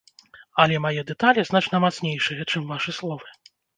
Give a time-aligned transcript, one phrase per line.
[0.61, 3.27] Але мае дэталі значна мацнейшыя, чым вашы словы.